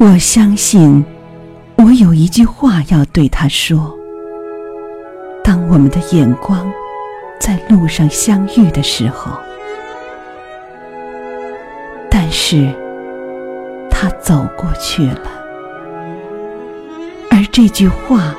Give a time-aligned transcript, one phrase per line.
[0.00, 1.04] 我相信，
[1.74, 3.92] 我有一句话要对他说。
[5.42, 6.70] 当我们的眼光
[7.40, 9.32] 在路上相遇的时候，
[12.08, 12.72] 但是
[13.90, 15.28] 他走过去了，
[17.30, 18.32] 而这句话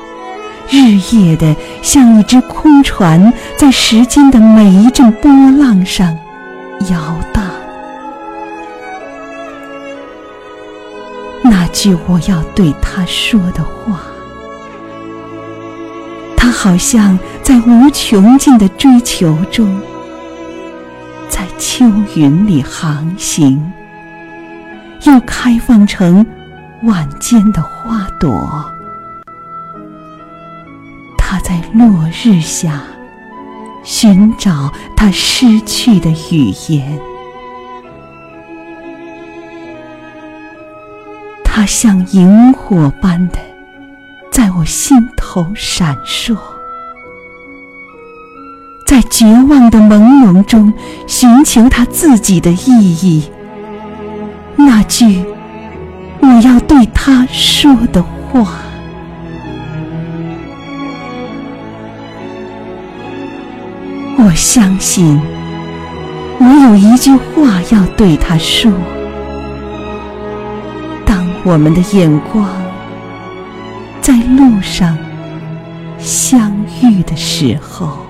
[0.70, 6.16] 日夜的像一只空船，在时间的每一阵波浪上
[6.90, 7.39] 摇荡。
[11.72, 14.02] 句我要对他说的话。
[16.36, 19.80] 他好像在无穷尽的追求中，
[21.28, 23.72] 在秋云里航行，
[25.04, 26.26] 又开放成
[26.84, 28.64] 晚间的花朵。
[31.18, 32.82] 他在落日下
[33.84, 36.98] 寻找他失去的语言，
[41.60, 43.38] 他像萤火般的。
[44.32, 46.34] 在我心头闪烁，
[48.86, 50.72] 在绝望的朦胧中
[51.06, 53.30] 寻求他自己的意义。
[54.56, 55.22] 那句
[56.20, 58.54] 我要对他说的话，
[64.16, 65.20] 我相信
[66.38, 68.72] 我有一句话要对他说。
[71.44, 72.48] 我们的眼光。
[74.00, 74.96] 在路上
[75.98, 78.09] 相遇的时候。